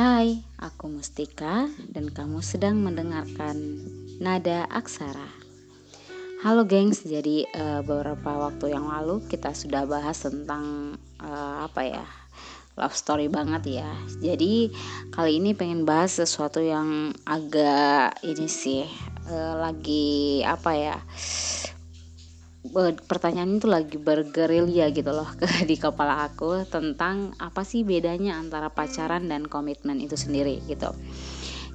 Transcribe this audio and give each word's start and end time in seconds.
Hai, 0.00 0.40
aku 0.56 0.88
Mustika 0.88 1.68
dan 1.92 2.08
kamu 2.08 2.40
sedang 2.40 2.80
mendengarkan 2.80 3.84
Nada 4.16 4.64
Aksara. 4.72 5.28
Halo 6.40 6.64
gengs, 6.64 7.04
jadi 7.04 7.44
uh, 7.52 7.84
beberapa 7.84 8.48
waktu 8.48 8.72
yang 8.72 8.88
lalu 8.88 9.20
kita 9.28 9.52
sudah 9.52 9.84
bahas 9.84 10.24
tentang 10.24 10.96
uh, 11.20 11.68
apa 11.68 11.84
ya 11.84 12.06
love 12.80 12.96
story 12.96 13.28
banget 13.28 13.84
ya. 13.84 13.92
Jadi 14.24 14.72
kali 15.12 15.36
ini 15.36 15.52
pengen 15.52 15.84
bahas 15.84 16.16
sesuatu 16.16 16.64
yang 16.64 17.12
agak 17.28 18.24
ini 18.24 18.48
sih 18.48 18.88
uh, 19.28 19.60
lagi 19.60 20.40
apa 20.48 20.80
ya 20.80 20.96
pertanyaan 23.08 23.56
itu 23.56 23.64
lagi 23.64 23.96
bergerilya 23.96 24.92
gitu 24.92 25.10
loh 25.16 25.28
di 25.68 25.80
kepala 25.80 26.28
aku 26.28 26.68
tentang 26.68 27.32
apa 27.40 27.64
sih 27.64 27.88
bedanya 27.88 28.36
antara 28.36 28.68
pacaran 28.68 29.24
dan 29.32 29.48
komitmen 29.48 29.96
itu 29.96 30.14
sendiri 30.16 30.60
gitu. 30.68 30.92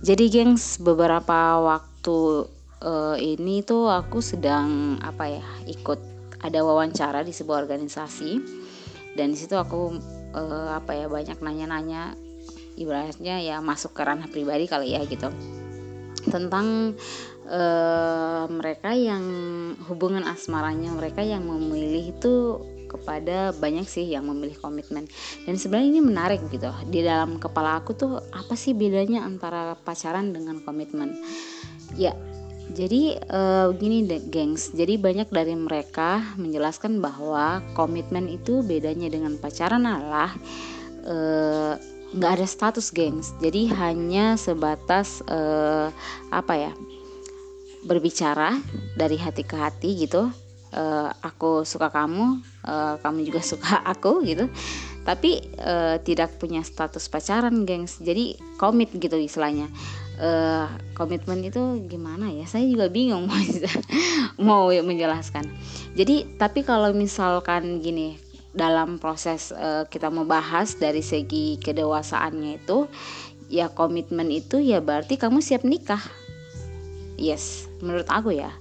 Jadi 0.05 0.29
gengs 0.29 0.77
beberapa 0.77 1.57
waktu 1.57 2.45
uh, 2.85 3.17
ini 3.17 3.65
tuh 3.65 3.89
aku 3.89 4.21
sedang 4.21 5.01
apa 5.01 5.41
ya 5.41 5.45
ikut 5.65 5.97
ada 6.45 6.61
wawancara 6.61 7.25
di 7.25 7.33
sebuah 7.33 7.65
organisasi 7.65 8.31
dan 9.17 9.33
di 9.33 9.37
situ 9.39 9.57
aku 9.57 9.97
uh, 10.37 10.69
apa 10.77 10.93
ya 10.93 11.09
banyak 11.09 11.41
nanya-nanya 11.41 12.13
ibaratnya 12.77 13.41
ya 13.41 13.57
masuk 13.63 13.97
ke 13.97 14.05
ranah 14.05 14.29
pribadi 14.29 14.69
kali 14.69 14.93
ya 14.93 15.01
gitu 15.07 15.31
tentang 16.29 16.97
uh, 17.49 18.45
mereka 18.49 18.93
yang 18.93 19.23
hubungan 19.89 20.25
asmaranya 20.25 20.93
mereka 20.93 21.21
yang 21.21 21.45
memilih 21.45 22.13
itu 22.13 22.33
kepada 22.85 23.51
banyak 23.57 23.83
sih 23.85 24.07
yang 24.07 24.29
memilih 24.29 24.55
komitmen. 24.61 25.09
Dan 25.43 25.59
sebenarnya 25.59 25.99
ini 25.99 26.01
menarik 26.01 26.41
gitu. 26.47 26.71
Di 26.87 27.03
dalam 27.03 27.41
kepala 27.41 27.83
aku 27.83 27.91
tuh 27.91 28.23
apa 28.31 28.55
sih 28.55 28.71
bedanya 28.71 29.27
antara 29.27 29.75
pacaran 29.75 30.31
dengan 30.31 30.63
komitmen? 30.63 31.11
Ya 31.99 32.15
jadi 32.71 33.21
uh, 33.29 33.75
gini 33.77 34.07
deh 34.09 34.23
gengs. 34.31 34.73
Jadi 34.73 34.97
banyak 34.97 35.29
dari 35.29 35.53
mereka 35.53 36.23
menjelaskan 36.39 36.97
bahwa 37.03 37.61
komitmen 37.77 38.25
itu 38.31 38.65
bedanya 38.65 39.11
dengan 39.11 39.37
pacaran 39.37 39.85
adalah 39.85 40.33
uh, 41.05 41.77
nggak 42.15 42.31
ada 42.41 42.47
status 42.47 42.89
gengs. 42.89 43.35
Jadi 43.43 43.69
hanya 43.69 44.39
sebatas 44.39 45.21
uh, 45.29 45.93
apa 46.33 46.53
ya 46.57 46.71
berbicara 47.85 48.57
dari 48.97 49.15
hati 49.15 49.45
ke 49.45 49.55
hati 49.55 50.05
gitu. 50.05 50.33
Uh, 50.75 51.07
aku 51.23 51.63
suka 51.63 51.87
kamu 51.87 52.43
uh, 52.67 52.99
kamu 52.99 53.31
juga 53.31 53.39
suka 53.53 53.85
aku 53.85 54.25
gitu. 54.25 54.49
Tapi 55.05 55.37
uh, 55.61 56.01
tidak 56.01 56.41
punya 56.41 56.65
status 56.65 57.07
pacaran 57.07 57.63
gengs. 57.63 58.01
Jadi 58.01 58.35
komit 58.57 58.89
gitu 58.91 59.15
istilahnya. 59.15 59.69
Uh, 60.17 60.65
komitmen 60.97 61.45
itu 61.45 61.85
gimana 61.85 62.33
ya? 62.33 62.49
Saya 62.49 62.65
juga 62.65 62.89
bingung. 62.89 63.29
Mau 63.29 63.39
mau 64.49 64.65
menjelaskan. 64.73 65.45
Jadi 65.93 66.35
tapi 66.41 66.65
kalau 66.65 66.91
misalkan 66.91 67.79
gini 67.79 68.17
dalam 68.55 68.97
proses 68.97 69.51
uh, 69.51 69.83
kita 69.85 70.07
membahas 70.07 70.79
dari 70.79 71.03
segi 71.03 71.59
kedewasaannya 71.59 72.63
itu 72.63 72.87
ya 73.51 73.69
komitmen 73.69 74.31
itu 74.31 74.57
ya 74.63 74.79
berarti 74.81 75.19
kamu 75.19 75.43
siap 75.43 75.67
nikah 75.67 76.01
yes 77.15 77.67
menurut 77.79 78.07
aku 78.07 78.35
ya 78.35 78.51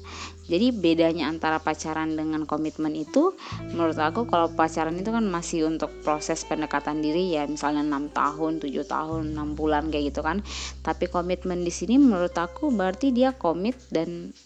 jadi 0.44 0.76
bedanya 0.76 1.32
antara 1.32 1.56
pacaran 1.56 2.20
dengan 2.20 2.44
komitmen 2.44 2.92
itu 2.92 3.32
menurut 3.72 3.96
aku 3.96 4.28
kalau 4.28 4.52
pacaran 4.52 4.92
itu 4.92 5.08
kan 5.08 5.24
masih 5.24 5.64
untuk 5.64 5.88
proses 6.04 6.44
pendekatan 6.44 7.00
diri 7.00 7.32
ya 7.32 7.48
misalnya 7.48 7.80
enam 7.80 8.12
tahun, 8.12 8.60
7 8.60 8.84
tahun, 8.84 9.32
6 9.32 9.56
bulan 9.56 9.88
kayak 9.88 10.12
gitu 10.12 10.20
kan. 10.20 10.44
Tapi 10.84 11.08
komitmen 11.08 11.64
di 11.64 11.72
sini 11.72 11.96
menurut 11.96 12.36
aku 12.36 12.68
berarti 12.68 13.08
dia 13.08 13.32
komit 13.32 13.80
dan 13.88 14.36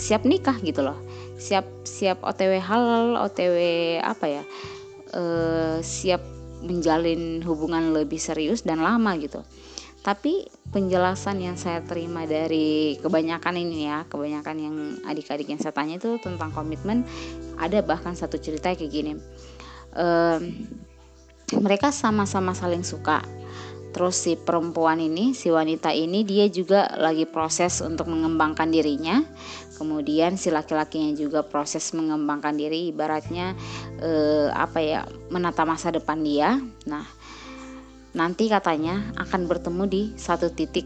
siap 0.00 0.24
nikah 0.24 0.56
gitu 0.64 0.80
loh. 0.80 0.96
Siap 1.36 1.84
siap 1.84 2.24
OTW 2.24 2.56
halal, 2.56 3.20
OTW 3.20 3.56
apa 4.00 4.40
ya? 4.40 4.44
uh, 5.16 5.78
siap 5.84 6.20
menjalin 6.62 7.42
hubungan 7.42 7.92
lebih 7.92 8.18
serius 8.18 8.62
dan 8.62 8.80
lama 8.80 9.18
gitu. 9.18 9.42
Tapi 10.02 10.50
penjelasan 10.74 11.38
yang 11.38 11.54
saya 11.54 11.78
terima 11.86 12.26
dari 12.26 12.98
kebanyakan 12.98 13.54
ini 13.54 13.86
ya, 13.86 14.02
kebanyakan 14.10 14.56
yang 14.58 14.76
adik-adik 15.06 15.46
yang 15.46 15.62
saya 15.62 15.70
tanya 15.70 16.02
itu 16.02 16.18
tentang 16.18 16.50
komitmen, 16.50 17.06
ada 17.54 17.78
bahkan 17.86 18.18
satu 18.18 18.34
cerita 18.42 18.74
kayak 18.74 18.90
gini. 18.90 19.14
Uh, 19.94 20.42
mereka 21.62 21.94
sama-sama 21.94 22.50
saling 22.50 22.82
suka. 22.82 23.22
Terus 23.92 24.16
si 24.16 24.40
perempuan 24.40 24.98
ini, 24.98 25.36
si 25.36 25.52
wanita 25.52 25.92
ini 25.92 26.24
dia 26.24 26.48
juga 26.48 26.88
lagi 26.96 27.28
proses 27.28 27.84
untuk 27.84 28.08
mengembangkan 28.08 28.72
dirinya 28.72 29.20
kemudian 29.82 30.38
si 30.38 30.54
laki-lakinya 30.54 31.10
juga 31.18 31.42
proses 31.42 31.90
mengembangkan 31.90 32.54
diri 32.54 32.94
ibaratnya 32.94 33.58
eh, 33.98 34.46
apa 34.54 34.78
ya 34.78 35.02
menata 35.26 35.66
masa 35.66 35.90
depan 35.90 36.22
dia 36.22 36.62
nah 36.86 37.02
nanti 38.12 38.48
katanya 38.48 39.12
akan 39.16 39.48
bertemu 39.48 39.84
di 39.88 40.02
satu 40.20 40.52
titik 40.52 40.84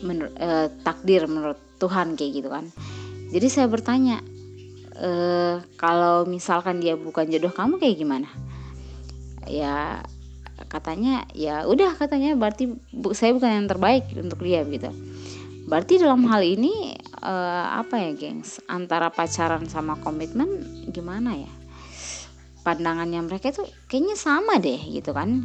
menur, 0.00 0.32
eh, 0.38 0.72
takdir 0.80 1.28
menurut 1.28 1.60
Tuhan 1.76 2.16
kayak 2.16 2.32
gitu 2.32 2.48
kan. 2.48 2.64
Jadi 3.28 3.46
saya 3.52 3.66
bertanya 3.68 4.24
eh, 4.98 5.60
kalau 5.76 6.24
misalkan 6.24 6.80
dia 6.80 6.96
bukan 6.96 7.28
jodoh 7.28 7.52
kamu 7.52 7.78
kayak 7.78 7.96
gimana? 8.00 8.28
Ya 9.48 10.02
katanya 10.66 11.24
ya 11.32 11.64
udah 11.70 11.94
katanya 11.94 12.34
berarti 12.34 12.74
bu, 12.90 13.14
saya 13.14 13.30
bukan 13.30 13.64
yang 13.64 13.68
terbaik 13.70 14.10
untuk 14.16 14.42
dia 14.42 14.64
gitu. 14.66 14.90
Berarti 15.68 16.00
dalam 16.00 16.24
hal 16.32 16.40
ini 16.40 16.96
uh, 17.20 17.76
apa 17.76 18.00
ya 18.00 18.16
gengs 18.16 18.56
antara 18.72 19.12
pacaran 19.12 19.68
sama 19.68 20.00
komitmen 20.00 20.48
gimana 20.88 21.36
ya? 21.36 21.52
Pandangannya 22.64 23.20
mereka 23.20 23.52
itu 23.52 23.68
kayaknya 23.86 24.16
sama 24.16 24.56
deh 24.56 24.80
gitu 24.80 25.12
kan 25.12 25.44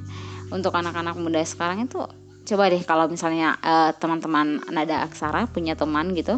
untuk 0.53 0.71
anak-anak 0.77 1.17
muda 1.17 1.41
sekarang 1.41 1.89
itu 1.89 2.05
coba 2.43 2.69
deh 2.69 2.83
kalau 2.85 3.09
misalnya 3.09 3.57
uh, 3.65 3.91
teman-teman 3.97 4.61
nada 4.69 5.01
aksara 5.01 5.49
punya 5.49 5.73
teman 5.73 6.13
gitu 6.13 6.37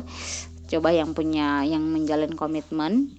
coba 0.71 0.95
yang 0.95 1.11
punya 1.11 1.67
yang 1.67 1.83
menjalin 1.83 2.33
komitmen 2.33 3.11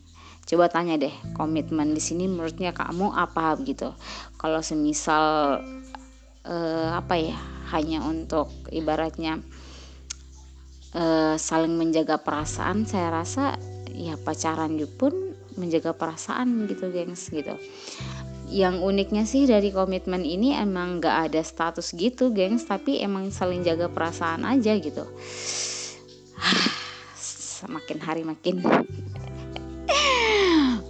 coba 0.46 0.70
tanya 0.70 0.96
deh 0.96 1.12
komitmen 1.34 1.92
di 1.92 2.00
sini 2.00 2.30
menurutnya 2.30 2.70
kamu 2.70 3.10
apa 3.10 3.58
gitu. 3.66 3.90
Kalau 4.38 4.62
semisal 4.62 5.58
uh, 6.46 6.90
apa 6.94 7.18
ya 7.18 7.34
hanya 7.74 7.98
untuk 8.06 8.46
ibaratnya 8.70 9.42
e, 10.94 11.34
saling 11.34 11.74
menjaga 11.74 12.22
perasaan 12.22 12.86
saya 12.86 13.10
rasa 13.10 13.58
ya 13.90 14.14
pacaran 14.14 14.78
pun 14.94 15.34
menjaga 15.58 15.96
perasaan 15.96 16.68
gitu 16.70 16.92
gengs 16.92 17.32
gitu 17.32 17.58
yang 18.46 18.78
uniknya 18.78 19.26
sih 19.26 19.44
dari 19.44 19.74
komitmen 19.74 20.22
ini 20.22 20.54
emang 20.54 21.02
gak 21.02 21.30
ada 21.30 21.42
status 21.42 21.90
gitu 21.94 22.30
gengs. 22.30 22.66
Tapi 22.66 23.02
emang 23.02 23.30
saling 23.34 23.66
jaga 23.66 23.90
perasaan 23.90 24.46
aja 24.46 24.74
gitu. 24.78 25.02
Semakin 27.60 27.98
hari 27.98 28.22
makin 28.22 28.60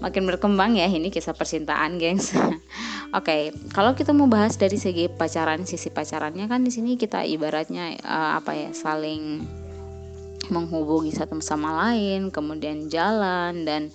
makin 0.04 0.28
berkembang 0.28 0.76
ya 0.76 0.86
ini 0.90 1.08
kisah 1.08 1.32
percintaan 1.32 1.96
gengs. 1.96 2.34
Oke, 3.14 3.14
okay, 3.14 3.42
kalau 3.70 3.94
kita 3.94 4.10
mau 4.10 4.26
bahas 4.26 4.58
dari 4.58 4.76
segi 4.76 5.06
pacaran, 5.06 5.62
sisi 5.62 5.94
pacarannya 5.94 6.50
kan 6.50 6.66
di 6.66 6.74
sini 6.74 6.98
kita 6.98 7.22
ibaratnya 7.22 7.94
uh, 8.02 8.42
apa 8.42 8.52
ya, 8.52 8.70
saling 8.74 9.46
menghubungi 10.50 11.14
satu 11.14 11.38
sama 11.42 11.74
lain 11.86 12.30
kemudian 12.30 12.86
jalan 12.86 13.66
dan 13.66 13.90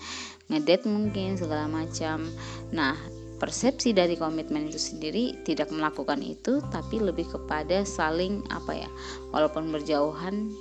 ngedate 0.52 0.88
mungkin 0.88 1.40
segala 1.40 1.68
macam. 1.68 2.28
Nah 2.76 2.96
persepsi 3.42 3.90
dari 3.90 4.14
komitmen 4.14 4.70
itu 4.70 4.78
sendiri 4.78 5.34
tidak 5.42 5.74
melakukan 5.74 6.22
itu 6.22 6.62
tapi 6.70 7.02
lebih 7.02 7.26
kepada 7.26 7.82
saling 7.82 8.46
apa 8.54 8.86
ya 8.86 8.90
walaupun 9.34 9.74
berjauhan 9.74 10.54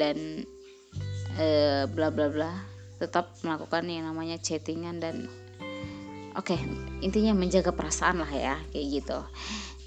dan 0.00 0.48
e, 1.36 1.46
bla 1.92 2.08
bla 2.08 2.32
bla 2.32 2.52
tetap 2.96 3.36
melakukan 3.44 3.84
yang 3.84 4.08
namanya 4.08 4.40
chattingan 4.40 4.96
dan 4.96 5.28
oke 6.32 6.48
okay, 6.48 6.60
intinya 7.04 7.36
menjaga 7.36 7.76
perasaan 7.76 8.24
lah 8.24 8.32
ya 8.32 8.56
kayak 8.72 9.04
gitu. 9.04 9.20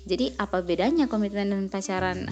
Jadi 0.06 0.38
apa 0.38 0.62
bedanya 0.62 1.10
komitmen 1.10 1.50
dan 1.50 1.66
pacaran 1.70 2.30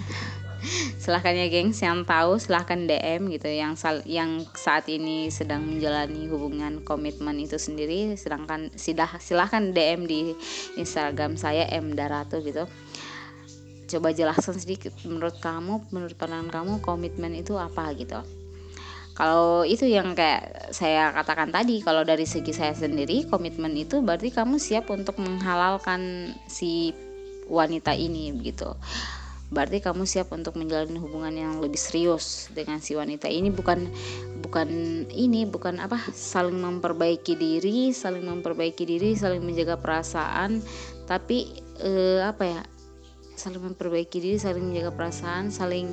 silahkan 0.98 1.34
ya 1.34 1.46
gengs 1.48 1.78
yang 1.80 2.02
tahu 2.02 2.36
silahkan 2.36 2.88
DM 2.88 3.30
gitu. 3.32 3.48
Yang 3.48 3.72
sal 3.80 3.96
yang 4.04 4.44
saat 4.52 4.86
ini 4.90 5.30
sedang 5.30 5.64
menjalani 5.64 6.26
hubungan 6.28 6.82
komitmen 6.82 7.38
itu 7.38 7.56
sendiri 7.56 8.14
sedangkan 8.18 8.74
silah 8.74 9.18
silahkan 9.22 9.72
DM 9.72 10.06
di 10.06 10.20
Instagram 10.76 11.38
saya 11.38 11.66
M 11.70 11.94
Daratu 11.94 12.42
gitu. 12.42 12.66
Coba 13.88 14.12
jelaskan 14.12 14.60
sedikit 14.60 14.92
menurut 15.08 15.40
kamu 15.40 15.88
menurut 15.94 16.14
pandangan 16.18 16.52
kamu 16.52 16.72
komitmen 16.84 17.32
itu 17.32 17.56
apa 17.56 17.88
gitu? 17.96 18.20
Kalau 19.18 19.66
itu 19.66 19.82
yang 19.82 20.14
kayak 20.14 20.70
saya 20.70 21.10
katakan 21.10 21.50
tadi 21.50 21.82
kalau 21.82 22.06
dari 22.06 22.22
segi 22.22 22.54
saya 22.54 22.70
sendiri 22.70 23.26
komitmen 23.26 23.74
itu 23.74 23.98
berarti 23.98 24.30
kamu 24.30 24.62
siap 24.62 24.86
untuk 24.94 25.18
menghalalkan 25.18 26.30
si 26.46 26.94
wanita 27.50 27.96
ini 27.98 28.30
gitu 28.44 28.78
berarti 29.48 29.80
kamu 29.80 30.04
siap 30.04 30.28
untuk 30.36 30.60
menjalani 30.60 31.00
hubungan 31.00 31.32
yang 31.32 31.52
lebih 31.64 31.80
serius 31.80 32.52
dengan 32.52 32.84
si 32.84 32.92
wanita 32.92 33.32
ini. 33.32 33.48
Bukan 33.48 33.88
bukan 34.44 34.68
ini 35.08 35.48
bukan 35.48 35.80
apa 35.80 35.96
saling 36.12 36.60
memperbaiki 36.60 37.32
diri 37.32 37.90
saling 37.96 38.28
memperbaiki 38.28 38.84
diri 38.84 39.16
saling 39.16 39.40
menjaga 39.40 39.80
perasaan. 39.80 40.60
Tapi 41.08 41.64
eh, 41.80 42.20
apa 42.20 42.44
ya 42.44 42.62
saling 43.40 43.72
memperbaiki 43.72 44.20
diri 44.20 44.36
saling 44.36 44.68
menjaga 44.68 44.92
perasaan 44.92 45.48
saling 45.48 45.88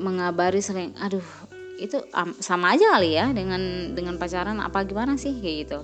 mengabari 0.00 0.60
saling 0.64 0.92
aduh 0.96 1.24
itu 1.76 2.00
sama 2.40 2.72
aja 2.72 2.96
kali 2.96 3.20
ya 3.20 3.36
dengan 3.36 3.92
dengan 3.92 4.16
pacaran. 4.16 4.64
Apa 4.64 4.88
gimana 4.88 5.20
sih 5.20 5.36
kayak 5.36 5.56
gitu. 5.68 5.80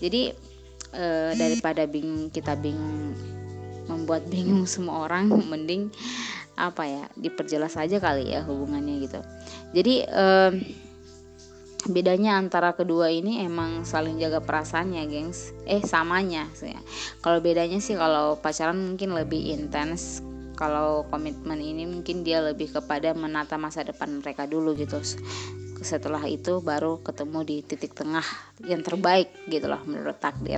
Jadi 0.00 0.22
eh, 0.96 1.30
daripada 1.36 1.84
bingung 1.84 2.32
kita 2.32 2.56
bingung 2.56 3.35
membuat 3.86 4.26
bingung 4.28 4.66
semua 4.72 5.06
orang 5.06 5.30
mending 5.30 5.90
apa 6.56 6.88
ya 6.88 7.04
diperjelas 7.20 7.76
aja 7.76 8.00
kali 8.00 8.32
ya 8.32 8.42
hubungannya 8.44 9.04
gitu. 9.04 9.20
Jadi 9.76 9.94
eh, 10.08 10.52
bedanya 11.86 12.40
antara 12.40 12.74
kedua 12.74 13.12
ini 13.12 13.44
emang 13.44 13.84
saling 13.84 14.16
jaga 14.18 14.42
perasaannya 14.42 15.04
gengs. 15.06 15.52
Eh 15.68 15.84
samanya 15.84 16.48
kalau 17.20 17.38
bedanya 17.44 17.78
sih 17.78 17.94
kalau 17.94 18.40
pacaran 18.40 18.76
mungkin 18.76 19.14
lebih 19.14 19.52
intens. 19.52 20.24
Kalau 20.56 21.04
komitmen 21.12 21.60
ini 21.60 21.84
mungkin 21.84 22.24
dia 22.24 22.40
lebih 22.40 22.72
kepada 22.72 23.12
menata 23.12 23.60
masa 23.60 23.84
depan 23.84 24.24
mereka 24.24 24.48
dulu 24.48 24.72
gitu. 24.72 24.96
Setelah 25.84 26.24
itu 26.24 26.64
baru 26.64 27.04
ketemu 27.04 27.44
di 27.44 27.56
titik 27.60 27.92
tengah 27.92 28.24
yang 28.64 28.80
terbaik 28.80 29.28
gitu 29.52 29.68
loh 29.68 29.84
menurut 29.84 30.16
takdir 30.16 30.56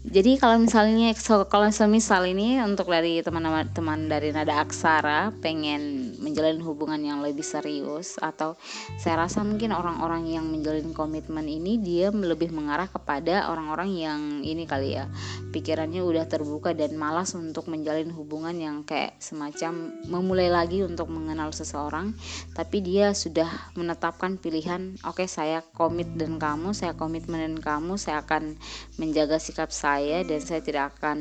jadi 0.00 0.40
kalau 0.40 0.56
misalnya 0.56 1.12
kalau 1.52 1.68
semisal 1.68 2.24
ini 2.24 2.56
untuk 2.64 2.88
dari 2.88 3.20
teman-teman 3.20 4.08
dari 4.08 4.32
nada 4.32 4.64
aksara 4.64 5.28
pengen 5.44 6.16
menjalin 6.16 6.56
hubungan 6.64 6.96
yang 7.04 7.20
lebih 7.20 7.44
serius 7.44 8.16
atau 8.16 8.56
saya 8.96 9.28
rasa 9.28 9.44
mungkin 9.44 9.76
orang-orang 9.76 10.24
yang 10.24 10.48
menjalin 10.48 10.96
komitmen 10.96 11.44
ini 11.44 11.76
dia 11.76 12.08
lebih 12.08 12.48
mengarah 12.48 12.88
kepada 12.88 13.52
orang-orang 13.52 13.92
yang 13.92 14.20
ini 14.40 14.64
kali 14.64 14.96
ya 14.96 15.04
pikirannya 15.52 16.00
udah 16.00 16.24
terbuka 16.32 16.72
dan 16.72 16.96
malas 16.96 17.36
untuk 17.36 17.68
menjalin 17.68 18.08
hubungan 18.08 18.56
yang 18.56 18.80
kayak 18.88 19.20
semacam 19.20 19.92
memulai 20.08 20.48
lagi 20.48 20.80
untuk 20.80 21.12
mengenal 21.12 21.52
seseorang 21.52 22.16
tapi 22.56 22.80
dia 22.80 23.12
sudah 23.12 23.52
menetapkan 23.76 24.40
pilihan 24.40 24.96
oke 25.04 25.20
okay, 25.20 25.28
saya 25.28 25.60
komit 25.76 26.08
dan 26.16 26.40
kamu 26.40 26.72
saya 26.72 26.96
komitmen 26.96 27.52
dan 27.52 27.56
kamu 27.60 28.00
saya 28.00 28.24
akan 28.24 28.56
menjaga 28.96 29.36
sikap 29.36 29.68
saya 29.68 29.89
saya 29.90 30.22
dan 30.22 30.38
saya 30.38 30.60
tidak 30.62 30.94
akan 30.98 31.18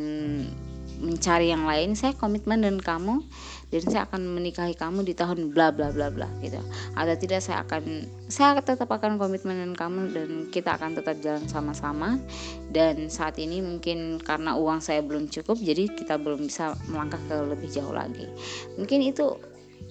mencari 1.00 1.50
yang 1.50 1.64
lain. 1.64 1.96
Saya 1.96 2.14
komitmen 2.14 2.62
dengan 2.62 2.84
kamu 2.84 3.24
dan 3.72 3.82
saya 3.88 4.02
akan 4.06 4.36
menikahi 4.36 4.76
kamu 4.76 5.08
di 5.08 5.16
tahun 5.16 5.56
bla 5.56 5.72
bla 5.72 5.90
bla 5.90 6.12
bla 6.12 6.28
gitu. 6.44 6.60
Atau 6.94 7.16
tidak 7.18 7.42
saya 7.42 7.64
akan 7.66 8.06
saya 8.28 8.60
tetap 8.60 8.92
akan 8.92 9.18
komitmen 9.18 9.58
dengan 9.58 9.74
kamu 9.74 10.02
dan 10.12 10.30
kita 10.52 10.76
akan 10.76 11.00
tetap 11.00 11.18
jalan 11.24 11.48
sama-sama. 11.48 12.20
Dan 12.70 13.08
saat 13.08 13.40
ini 13.40 13.64
mungkin 13.64 14.20
karena 14.22 14.54
uang 14.60 14.84
saya 14.84 15.02
belum 15.02 15.32
cukup 15.32 15.58
jadi 15.58 15.90
kita 15.90 16.20
belum 16.20 16.46
bisa 16.46 16.76
melangkah 16.92 17.20
ke 17.26 17.36
lebih 17.48 17.72
jauh 17.72 17.96
lagi. 17.96 18.28
Mungkin 18.76 19.00
itu 19.08 19.40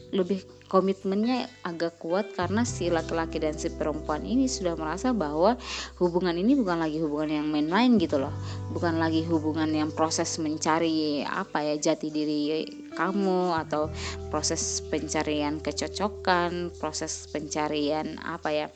lebih 0.09 0.41
komitmennya 0.69 1.49
agak 1.65 1.97
kuat 2.01 2.33
karena 2.37 2.65
si 2.65 2.93
laki-laki 2.93 3.41
dan 3.41 3.57
si 3.57 3.73
perempuan 3.73 4.25
ini 4.25 4.49
sudah 4.49 4.77
merasa 4.77 5.17
bahwa 5.17 5.57
hubungan 5.97 6.37
ini 6.37 6.57
bukan 6.57 6.81
lagi 6.85 7.01
hubungan 7.01 7.41
yang 7.41 7.47
main-main 7.49 7.97
gitu 7.97 8.21
loh. 8.21 8.33
Bukan 8.73 9.01
lagi 9.01 9.25
hubungan 9.25 9.69
yang 9.73 9.89
proses 9.93 10.37
mencari 10.41 11.25
apa 11.25 11.65
ya 11.65 11.75
jati 11.77 12.13
diri 12.13 12.65
kamu 12.93 13.57
atau 13.69 13.89
proses 14.29 14.85
pencarian 14.89 15.61
kecocokan 15.61 16.73
proses 16.77 17.29
pencarian 17.33 18.21
apa 18.21 18.49
ya 18.53 18.67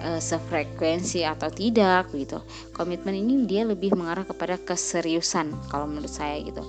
eh, 0.00 0.20
sefrekuensi 0.20 1.24
atau 1.24 1.52
tidak 1.52 2.12
gitu. 2.16 2.40
Komitmen 2.72 3.16
ini 3.16 3.44
dia 3.44 3.68
lebih 3.68 3.92
mengarah 3.92 4.24
kepada 4.24 4.56
keseriusan 4.56 5.52
kalau 5.68 5.84
menurut 5.84 6.12
saya 6.12 6.40
gitu. 6.40 6.64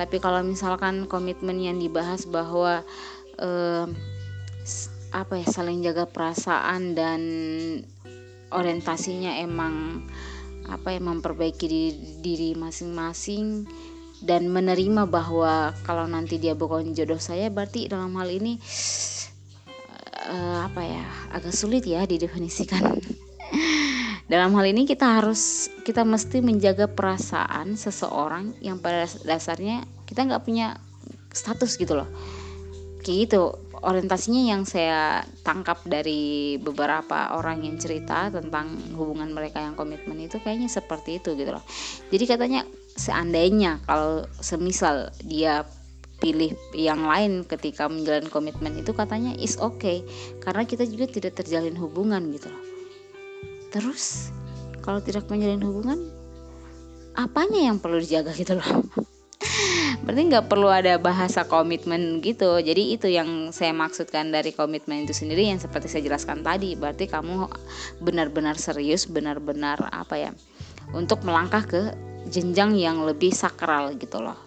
Tapi 0.00 0.16
kalau 0.16 0.40
misalkan 0.40 1.04
komitmen 1.04 1.60
yang 1.60 1.76
dibahas 1.76 2.24
bahwa 2.24 2.80
eh, 3.40 3.86
apa 5.10 5.42
ya 5.42 5.46
saling 5.50 5.82
jaga 5.82 6.06
perasaan 6.06 6.94
dan 6.94 7.20
orientasinya 8.54 9.42
emang 9.42 10.06
apa 10.70 10.94
ya 10.94 11.00
memperbaiki 11.02 11.66
diri, 12.22 12.54
masing-masing 12.54 13.66
dan 14.22 14.46
menerima 14.52 15.08
bahwa 15.10 15.74
kalau 15.82 16.06
nanti 16.06 16.38
dia 16.38 16.54
bukan 16.54 16.94
jodoh 16.94 17.18
saya 17.18 17.50
berarti 17.50 17.90
dalam 17.90 18.14
hal 18.14 18.30
ini 18.30 18.60
uh, 20.30 20.70
apa 20.70 20.82
ya 20.84 21.04
agak 21.34 21.54
sulit 21.56 21.82
ya 21.88 22.06
didefinisikan. 22.06 22.84
Dalam 24.30 24.54
hal 24.54 24.70
ini 24.70 24.86
kita 24.86 25.18
harus 25.18 25.66
kita 25.82 26.06
mesti 26.06 26.38
menjaga 26.38 26.86
perasaan 26.86 27.74
seseorang 27.74 28.54
yang 28.62 28.78
pada 28.78 29.10
dasarnya 29.26 29.82
kita 30.06 30.22
nggak 30.22 30.46
punya 30.46 30.78
status 31.34 31.74
gitu 31.74 31.98
loh 31.98 32.06
kayak 33.00 33.18
gitu 33.28 33.56
orientasinya 33.80 34.42
yang 34.44 34.62
saya 34.68 35.24
tangkap 35.40 35.80
dari 35.88 36.56
beberapa 36.60 37.32
orang 37.32 37.64
yang 37.64 37.80
cerita 37.80 38.28
tentang 38.28 38.76
hubungan 38.92 39.32
mereka 39.32 39.64
yang 39.64 39.72
komitmen 39.72 40.20
itu 40.20 40.36
kayaknya 40.40 40.68
seperti 40.68 41.16
itu 41.16 41.32
gitu 41.32 41.50
loh. 41.56 41.64
Jadi 42.12 42.24
katanya 42.28 42.60
seandainya 42.94 43.80
kalau 43.88 44.28
semisal 44.44 45.08
dia 45.24 45.64
pilih 46.20 46.52
yang 46.76 47.08
lain 47.08 47.48
ketika 47.48 47.88
menjalin 47.88 48.28
komitmen 48.28 48.76
itu 48.76 48.92
katanya 48.92 49.32
is 49.40 49.56
okay 49.56 50.04
karena 50.44 50.68
kita 50.68 50.84
juga 50.84 51.08
tidak 51.08 51.40
terjalin 51.40 51.72
hubungan 51.80 52.20
gitu 52.36 52.52
loh. 52.52 52.64
Terus 53.72 54.28
kalau 54.84 55.00
tidak 55.00 55.24
menjalin 55.32 55.64
hubungan 55.64 55.98
apanya 57.16 57.72
yang 57.72 57.80
perlu 57.80 57.96
dijaga 57.96 58.36
gitu 58.36 58.60
loh 58.60 58.84
berarti 60.04 60.22
nggak 60.32 60.46
perlu 60.48 60.68
ada 60.72 60.96
bahasa 60.96 61.44
komitmen 61.44 62.24
gitu. 62.24 62.58
Jadi 62.60 62.96
itu 62.96 63.06
yang 63.10 63.52
saya 63.52 63.76
maksudkan 63.76 64.32
dari 64.32 64.56
komitmen 64.56 65.04
itu 65.04 65.12
sendiri 65.12 65.48
yang 65.48 65.60
seperti 65.60 65.92
saya 65.92 66.02
jelaskan 66.06 66.40
tadi. 66.40 66.74
Berarti 66.74 67.06
kamu 67.06 67.48
benar-benar 68.00 68.56
serius 68.56 69.04
benar-benar 69.04 69.92
apa 69.92 70.16
ya 70.16 70.30
untuk 70.96 71.22
melangkah 71.22 71.62
ke 71.62 71.82
jenjang 72.28 72.76
yang 72.76 73.04
lebih 73.04 73.32
sakral 73.32 73.94
gitu 73.96 74.20
loh. 74.20 74.38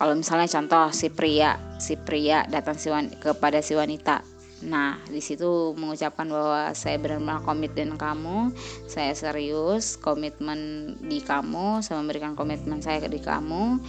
Kalau 0.00 0.16
misalnya 0.16 0.48
contoh 0.48 0.88
si 0.96 1.12
pria 1.12 1.60
si 1.76 1.96
pria 2.00 2.48
datang 2.48 2.76
si 2.80 2.88
kepada 3.20 3.60
si 3.60 3.76
wanita. 3.76 4.24
Nah, 4.60 5.00
di 5.08 5.24
situ 5.24 5.72
mengucapkan 5.72 6.28
bahwa 6.28 6.76
saya 6.76 7.00
benar-benar 7.00 7.40
komit 7.40 7.72
dengan 7.72 7.96
kamu, 7.96 8.52
saya 8.84 9.16
serius, 9.16 9.96
komitmen 9.96 10.92
di 11.00 11.24
kamu, 11.24 11.80
saya 11.80 11.96
memberikan 12.04 12.36
komitmen 12.36 12.84
saya 12.84 13.00
di 13.08 13.24
kamu, 13.24 13.80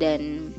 dan 0.00 0.50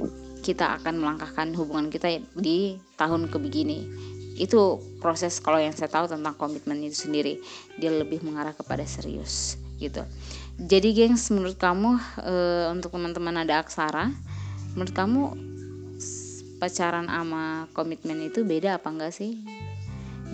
kita 0.46 0.78
akan 0.82 1.02
melangkahkan 1.02 1.54
hubungan 1.58 1.90
kita 1.90 2.22
di 2.38 2.78
tahun 2.96 3.30
kebegini. 3.30 3.90
Itu 4.38 4.82
proses 5.02 5.38
kalau 5.42 5.58
yang 5.62 5.74
saya 5.74 5.90
tahu 5.90 6.10
tentang 6.10 6.34
komitmen 6.38 6.82
itu 6.82 7.10
sendiri, 7.10 7.42
dia 7.78 7.90
lebih 7.94 8.22
mengarah 8.22 8.54
kepada 8.54 8.86
serius 8.86 9.58
gitu. 9.82 10.06
Jadi, 10.62 10.94
gengs, 10.94 11.34
menurut 11.34 11.58
kamu 11.58 11.98
e, 12.22 12.36
untuk 12.70 12.94
teman-teman 12.94 13.42
ada 13.42 13.66
aksara, 13.66 14.14
menurut 14.78 14.94
kamu 14.94 15.22
pacaran 16.62 17.10
sama 17.10 17.66
komitmen 17.74 18.30
itu 18.30 18.46
beda 18.46 18.78
apa 18.78 18.94
enggak 18.94 19.14
sih? 19.18 19.42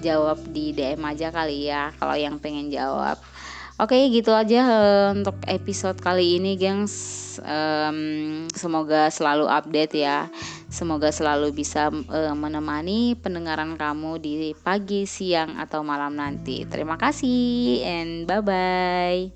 Jawab 0.03 0.51
di 0.51 0.75
DM 0.75 0.99
aja 1.07 1.31
kali 1.31 1.71
ya 1.71 1.95
kalau 1.95 2.19
yang 2.19 2.35
pengen 2.43 2.67
jawab. 2.67 3.15
Oke, 3.77 4.09
gitu 4.09 4.33
aja 4.33 4.65
uh, 4.65 5.13
untuk 5.13 5.37
episode 5.45 6.01
kali 6.01 6.41
ini, 6.41 6.57
gengs. 6.57 7.37
Um, 7.45 8.49
semoga 8.49 9.13
selalu 9.13 9.45
update 9.45 10.01
ya. 10.01 10.33
Semoga 10.65 11.13
selalu 11.13 11.53
bisa 11.53 11.93
uh, 11.93 12.33
menemani 12.33 13.13
pendengaran 13.21 13.77
kamu 13.77 14.17
di 14.17 14.57
pagi, 14.57 15.05
siang, 15.05 15.61
atau 15.61 15.85
malam 15.85 16.17
nanti. 16.17 16.65
Terima 16.65 16.97
kasih 16.97 17.85
and 17.85 18.25
bye 18.25 18.41
bye. 18.41 19.29